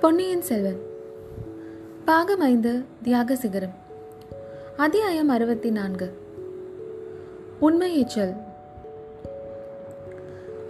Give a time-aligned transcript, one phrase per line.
[0.00, 0.80] பொன்னியின் செல்வன்.
[2.04, 3.74] பாகம் ஐந்து தியாக சிகரம்.
[4.76, 6.18] அத்தியாயம் அறுபத்தி நான்கு
[7.60, 8.32] உண்மையை சொல்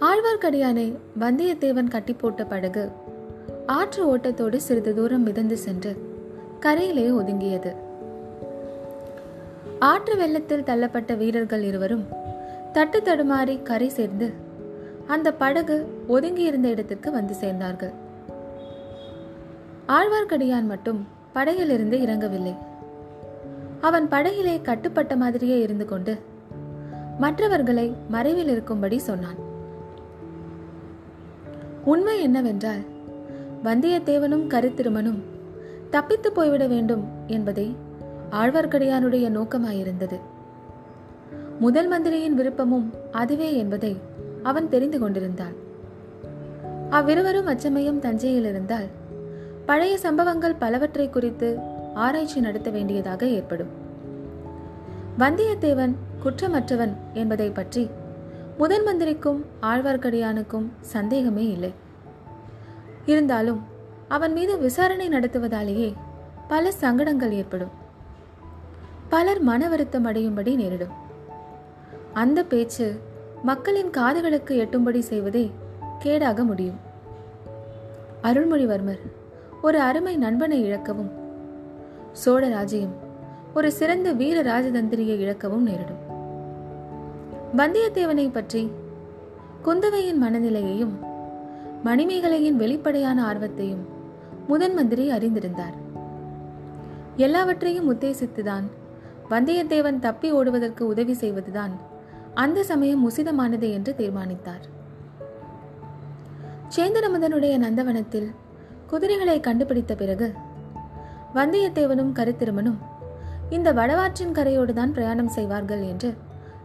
[0.01, 2.89] ஆழ்வார்க்கடியானை வந்தியத்தேவன் கட்டி போட்ட படகு
[3.65, 5.95] ஆற்று ஓட்டத்தோடு சிறிது தூரம் மிதந்து சென்று
[6.59, 7.75] கரையிலே ஒதுங்கியது.
[9.79, 12.05] ஆற்று வெள்ளத்தில் தள்ளப்பட்ட வீரர்கள் இருவரும்
[12.73, 14.31] தட்டு தடுமாறி கரை சேர்ந்து
[15.07, 17.93] அந்த படகு ஒதுங்கியிருந்த இடத்திற்கு வந்து சேர்ந்தார்கள்.
[19.91, 22.55] ஆழ்வார்க்கடியான் மட்டும் படகிலிருந்து இறங்கவில்லை.
[23.81, 26.17] அவன் படகிலே கட்டுப்பட்ட மாதிரியே இருந்து கொண்டு
[27.17, 29.39] மற்றவர்களை மறைவில் இருக்கும்படி சொன்னான்.
[31.85, 32.83] உண்மை என்னவென்றால்
[33.63, 35.19] வந்தியத்தேவனும் கருத்திருமனும்
[35.89, 37.75] தப்பித்து போய்விட வேண்டும் என்பதே
[38.31, 40.19] ஆழ்வார்க்கடியானுடைய நோக்கமாயிருந்தது.
[41.59, 43.97] முதல் மந்திரியின் விருப்பமும் அதுவே என்பதை
[44.43, 45.55] அவன் தெரிந்து கொண்டிருந்தான்.
[46.89, 48.89] அவ்விருவரும் அச்சமயம் தஞ்சையில் இருந்தால்
[49.71, 51.59] பழைய சம்பவங்கள் பலவற்றை குறித்து
[51.93, 53.67] ஆராய்ச்சி நடத்த வேண்டியதாக ஏற்படும்.
[55.19, 57.89] வந்தியத்தேவன் குற்றமற்றவன் என்பதை பற்றி
[58.57, 61.73] முதன் மந்திரிக்கும் ஆழ்வார்க்கடியானுக்கும் சந்தேகமே இல்லை.
[63.05, 63.63] இருந்தாலும்
[64.07, 65.93] அவன் மீது விசாரணை நடத்துவதாலேயே
[66.47, 67.71] பல சங்கடங்கள் ஏற்படும்.
[69.09, 70.93] பலர் மன வருத்தம் அடையும்படி நேரிடும்.
[72.13, 72.99] அந்த பேச்சு
[73.43, 75.51] மக்களின் காதுகளுக்கு எட்டும்படி செய்வதே
[76.03, 76.79] கேடாக முடியும்.
[78.23, 78.99] அருள்மொழிவர்மர்
[79.61, 81.11] ஒரு அருமை நண்பனை இழக்கவும்.
[82.11, 82.93] சோழ ராஜ்யம்
[83.53, 86.01] ஒரு சிறந்த வீர ராஜதந்திரியை இழக்கவும் நேரிடும்.
[87.57, 88.71] வந்தியத்தேவனை பற்றி
[89.65, 90.93] குந்தவையின் மனநிலையையும்
[91.85, 93.85] மணிமேகலையின் வெளிப்படையான ஆர்வத்தையும்
[94.47, 95.77] முதன் மந்திரி அறிந்திருந்தார்.
[97.15, 98.63] எல்லாவற்றையும் உத்தேசித்துதான்
[99.29, 101.71] வந்தியத்தேவன் தப்பி ஓடுவதற்கு உதவி செய்வதுதான்
[102.33, 104.65] அந்த சமயம் உசிதமானது என்று தீர்மானித்தார்.
[106.75, 108.31] சேந்தனமுதனுடைய நந்தவனத்தில்
[108.91, 110.33] குதிரைகளை கண்டுபிடித்த பிறகு
[111.35, 112.77] வந்தியத்தேவனும் கருத்திருமனும்
[113.49, 116.13] இந்த வடவாற்றின் கரையோடுதான் பிரயாணம் செய்வார்கள் என்று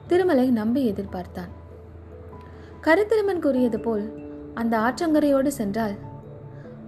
[0.07, 1.53] திருமலை நம்பி எதிர்பார்த்தான்.
[2.83, 4.05] கருத்திருமன் கூறியது போல்
[4.55, 5.95] அந்த ஆற்றங்கரையோடு சென்றால்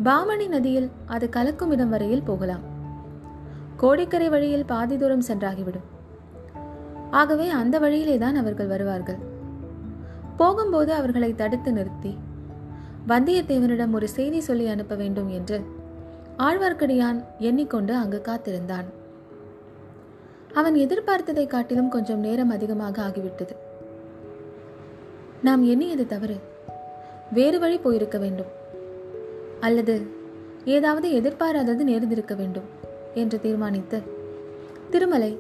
[0.05, 2.65] பாமணி நதியில் அது கலக்கும் இடம் வரையில் போகலாம்.
[3.77, 5.89] கோடிக்கரை வழியில் பாதி தூரம் சென்றாகிவிடும்.
[7.11, 9.21] ஆகவே அந்த வழியிலே தான் அவர்கள் வருவார்கள்.
[10.37, 12.19] போகும்போது அவர்களை தடுத்து நிறுத்தி
[13.09, 15.61] வந்தியத்தேவனிடம் ஒரு செய்தி சொல்லி அனுப்ப வேண்டும் என்று
[16.39, 18.85] ஆழ்வார்க்கடியான் எண்ணிக்கொண்டு அங்கு காத்திருந்தான்.
[20.55, 23.51] அவன் எதிர்பார்த்ததை காட்டிலும் கொஞ்சம் நேரம் அதிகமாக ஆகிவிட்டது.
[25.43, 26.37] நாம் எண்ணியது தவறு.
[27.33, 28.47] வேறு வழி போயிருக்க வேண்டும்.
[29.61, 30.07] அல்லது
[30.65, 32.65] ஏதாவது எதிர்பாராதது நேர்ந்திருக்க வேண்டும்
[33.15, 34.03] என்று தீர்மானித்து
[34.91, 35.39] திருமலை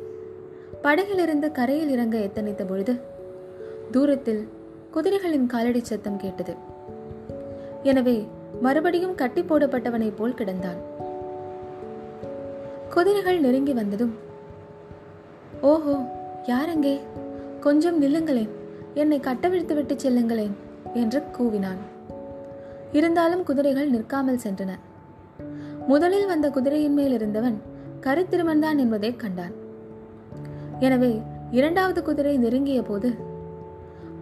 [0.82, 3.00] படகிலிருந்து கரையில் இறங்க எத்தனித்த பொழுது
[3.90, 4.48] தூரத்தில்
[4.94, 6.67] குதிரைகளின் காலடி சத்தம் கேட்டது.
[7.82, 8.26] எனவே
[8.60, 10.78] மறுபடியும் கட்டி போடப்பட்டவனைப் போல் கிடந்தான்.
[12.88, 14.14] குதிரைகள் நெருங்கி வந்ததும்
[15.60, 15.94] ஓஹோ
[16.46, 17.00] யாரங்கே?
[17.60, 18.48] கொஞ்சம் நில்லுங்களேன்.
[18.94, 20.52] என்னை கட்டவிழ்த்து விட்டு செல்லுங்களேன்
[20.94, 21.80] என்று கூவினான்.
[22.92, 24.70] இருந்தாலும் குதிரைகள் நிற்காமல் சென்றன.
[25.86, 27.62] முதலில் வந்த குதிரையின் மேல் இருந்தவன்
[28.00, 29.52] கருத்திருமன்தான் என்பதை கண்டான்.
[30.80, 33.14] எனவே இரண்டாவது குதிரை நெருங்கிய போது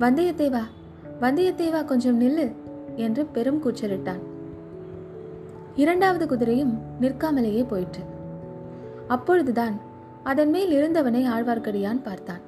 [0.01, 0.63] வந்தியத்தேவா
[1.21, 2.53] வந்தியத்தேவா கொஞ்சம் நில்லு.
[2.97, 4.21] என்று பெரும் கூச்சலிட்டான்.
[5.75, 8.01] இரண்டாவது குதிரையும் நிற்காமலேயே போயிற்று.
[9.09, 9.81] அப்பொழுதுதான்
[10.23, 12.41] அதன் மேல் இருந்தவனை ஆழ்வார்க்கடியான் பார்த்தான்.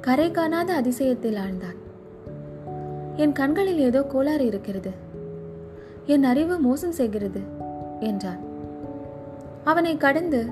[0.00, 1.78] கரை காணாத அதிசயத்தில் ஆழ்ந்தான்.
[3.16, 4.90] என் கண்களில் ஏதோ கோளாறு இருக்கிறது.
[6.06, 7.40] என் அறிவு மோசம் செய்கிறது
[8.00, 8.38] என்றான்.
[9.64, 10.46] அவனை கடந்து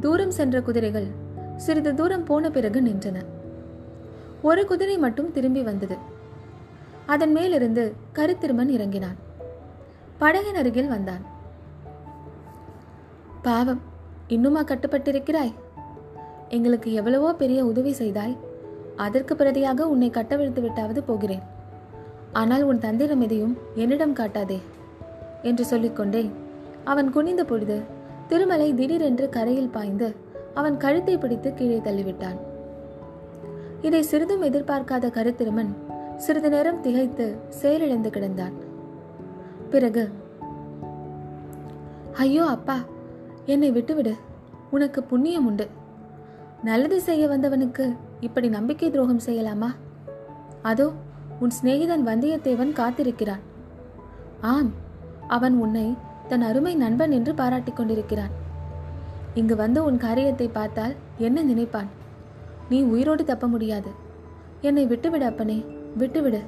[0.00, 1.06] தூரம் சென்ற குதிரைகள்
[1.56, 3.16] சிறிது தூரம் போன பிறகு நின்றன.
[4.42, 5.96] ஒரு குதிரை மட்டும் திரும்பி வந்தது.
[7.06, 9.16] அதன் மேலிருந்து கருத்திருமன் இறங்கினான்.
[10.20, 11.24] படகின் அருகில் வந்தான்.
[13.42, 13.80] பாவம்
[14.28, 15.54] இன்னுமா கட்டுப்பட்டிருக்கிறாய்?
[16.48, 18.36] எங்களுக்கு எவ்வளவோ பெரிய உதவி செய்தாய்.
[18.96, 21.44] அதற்கு பிரதியாக உன்னை கட்டவிழ்த்து விட்டாவது போகிறேன்.
[22.32, 24.58] ஆனால் உன் தந்திரம் எதையும் என்னிடம் காட்டாதே
[25.42, 26.30] என்று சொல்லிக்கொண்டே
[26.84, 27.76] அவன் குனிந்த பொழுது
[28.28, 30.08] திருமலை திடீரென்று கரையில் பாய்ந்து
[30.54, 32.38] அவன் கழுத்தை பிடித்து கீழே தள்ளிவிட்டான்.
[33.82, 35.72] இதை சிறிதும் எதிர்பார்க்காத கருத்திருமன்
[36.16, 38.52] சிறிது நேரம் திகைத்து செயலிழந்து கிடந்தான்
[39.70, 40.12] பிறகு
[42.12, 42.78] ஐயோ அப்பா
[43.46, 44.14] என்னை விட்டுவிடு.
[44.70, 45.68] உனக்கு புண்ணியம் உண்டு.
[46.62, 49.70] நல்லது செய்ய வந்தவனுக்கு இப்படி நம்பிக்கை துரோகம் செய்யலாமா?
[50.62, 50.92] அதோ
[51.40, 53.42] உன் சிநேகிதன் வந்தியத்தேவன் காத்திருக்கிறான்.
[54.40, 54.72] ஆம்
[55.28, 55.96] அவன் உன்னை
[56.28, 58.30] தன் அருமை நண்பன் என்று பாராட்டிக் கொண்டிருக்கிறான்.
[59.34, 61.88] இங்கு வந்து உன் காரியத்தை பார்த்தால் என்ன நினைப்பான்?
[62.68, 63.90] நீ உயிரோடு தப்ப முடியாது.
[64.60, 65.73] என்னை விட்டுவிட அப்பனே.
[65.96, 66.40] விட்டுவிடு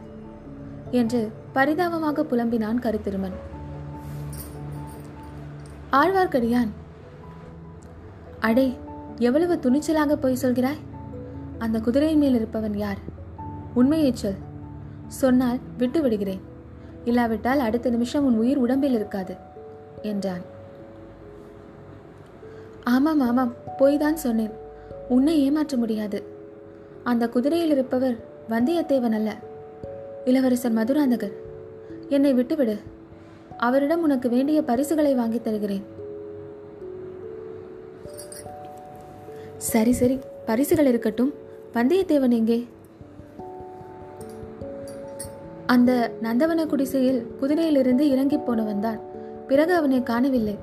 [0.90, 3.36] என்று பரிதாபமாக புலம்பினான் கருத்திருமன்.
[5.92, 6.68] ஆழ்வார்க்கடியான்
[8.40, 8.76] அடே
[9.18, 10.82] எவ்வளவு துணிச்சலாக போய் சொல்கிறாய்?
[11.58, 12.98] அந்த குதிரையின் மேல் இருப்பவன் யார்?
[13.74, 14.40] உண்மையை சொல்.
[15.06, 16.40] சொன்னால் விட்டு விடுகிறேன்
[17.04, 19.36] இல்லாவிட்டால் அடுத்த நிமிஷம் உன் உயிர் உடம்பில் இருக்காது
[20.02, 20.44] என்றான்.
[22.84, 24.50] ஆமாம் ஆமாம் போய் தான் சொன்னேன்.
[25.08, 26.24] உன்னை ஏமாற்ற முடியாது.
[27.04, 29.36] அந்த குதிரையில் இருப்பவர் வந்தியத்தேவன் அல்ல.
[30.24, 31.32] இளவரசர் மதுராந்தகர்
[32.08, 32.78] என்னை விட்டுவிடு.
[33.56, 35.84] அவரிடம் உனக்கு வேண்டிய பரிசுகளை வாங்கித் தருகிறேன்.
[39.56, 40.18] சரி சரி.
[40.46, 41.34] பரிசுகள் இருக்கட்டும்.
[41.74, 42.66] வந்தியத்தேவன் எங்கே?
[45.66, 48.98] அந்த நந்தவன குடிசையில் குதிரையிலிருந்து இறங்கி போனவன் தான்.
[49.46, 50.58] பிறகு அவனை காணவில்லை.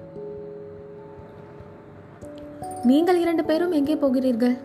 [2.83, 4.57] நீங்கள் இரண்டு பேரும் எங்கே போகிறீர்கள்?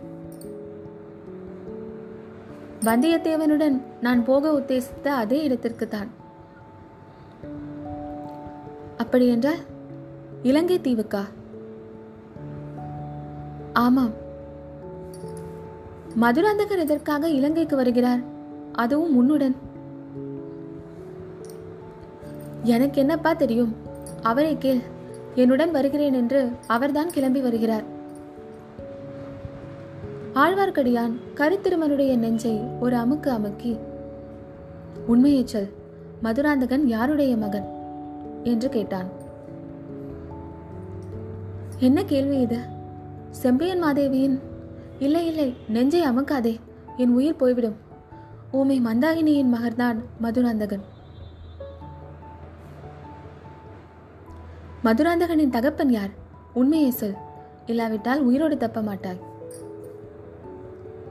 [2.81, 6.09] வந்தியத்தேவனுடன் நான் போக உத்தேசித்த அதே இடத்திற்கு தான்
[8.97, 9.59] அப்படியென்றால்
[10.43, 11.21] இலங்கை தீவுக்கா?
[13.73, 14.11] ஆமாம்.
[16.21, 18.19] மதுராந்தகர் எதற்காக இலங்கைக்கு வருகிறார்?
[18.73, 19.57] அதுவும் உன்னுடன்.
[22.63, 23.77] எனக்கு என்னப்பா தெரியும்?
[24.23, 24.81] அவரை கேள்.
[25.35, 27.97] என்னுடன் வருகிறேன் என்று அவர்தான் கிளம்பி வருகிறார்.
[30.39, 33.79] ஆழ்வார்க்கடியான் கருத்திருமனுடைய நெஞ்சை ஒரு அமுக்கு அமுக்கி
[35.07, 35.73] உண்மையை சொல்
[36.23, 37.67] மதுராந்தகன் யாருடைய மகன்?
[38.45, 39.09] என்று கேட்டான்.
[41.79, 42.59] என்ன கேள்வி இது?
[43.31, 44.41] செம்பியன் மாதேவியின்
[44.99, 46.57] இல்லை இல்லை நெஞ்சை அமுக்காதே
[46.97, 47.77] என் உயிர் போய்விடும்.
[48.51, 50.85] ஊமை மந்தாகினியின் மகர்தான் மதுராந்தகன்.
[54.85, 56.11] மதுராந்தகனின் தகப்பன் யார்?
[56.55, 57.17] உண்மையை சொல்
[57.67, 59.37] இல்லாவிட்டால் உயிரோடு தப்ப மாட்டாய்.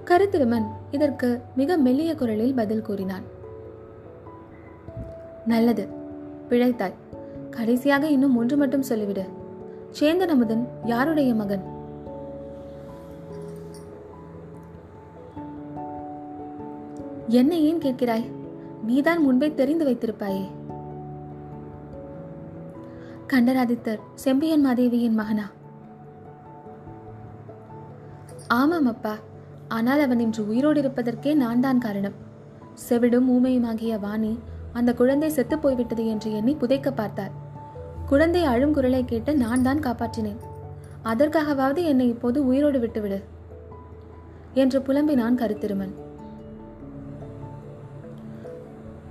[0.10, 3.24] கருத்திருமன் இதற்கு மிக மெல்லிய குரலில் பதில் கூறினான்.
[5.46, 5.88] நல்லது
[6.50, 6.94] பிழைத்தாய்.
[7.50, 9.30] கடைசியாக இன்னும் ஒன்று மட்டும் சொல்லிவிடு.
[10.00, 11.64] சேந்தன் அமுதன் யாருடைய மகன்?
[17.28, 18.32] என்னை ஏன் கேட்கிறாய்?
[18.84, 20.48] நீதான் முன்பே தெரிந்து வைத்திருப்பாயே.
[23.28, 25.52] கண்டராதித்தர் செம்பியன் மாதேவியின் மகனா?
[28.48, 29.16] ஆமாம் அப்பா
[29.68, 32.16] ஆனால் அவன் இன்று உயிரோடு இருப்பதற்கே நான் தான் காரணம்.
[32.90, 34.40] செவிடும் ஊமையுமாகிய வாணி
[34.74, 37.34] அந்த குழந்தை செத்து போய்விட்டது என்று எண்ணி புதைக்க பார்த்தார்.
[38.06, 40.42] குழந்தை அழும் குரலை கேட்டு நான் தான் காப்பாற்றினேன்.
[41.04, 43.20] அதற்காகவாவது என்னை இப்போது உயிரோடு விட்டுவிடு
[44.54, 45.94] என்று புலம்பினான் கருத்திருமன்.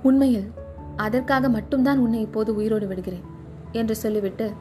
[0.03, 0.47] உண்மையில்
[0.95, 3.25] அதற்காக மட்டும்தான் உன்னை இப்போது உயிரோடு விடுகிறேன்
[3.71, 4.51] என்று சொல்லிவிட்டு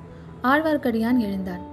[0.42, 1.64] ஆழ்வார்க்கடியான் எழுந்தான்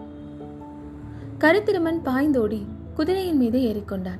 [1.37, 2.61] கருத்திருமன் பாய்ந்தோடி
[2.94, 4.19] குதிரையின் மீது ஏறிக்கொண்டான்.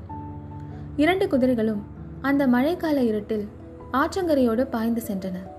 [0.96, 1.84] இரண்டு குதிரைகளும்
[2.22, 3.48] அந்த மழைக்கால இருட்டில்
[3.94, 5.53] ஆற்றங்கரையோடு பாய்ந்து சென்றன.